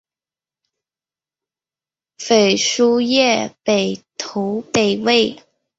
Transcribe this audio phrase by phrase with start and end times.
[2.17, 5.43] 裴叔业北投北魏。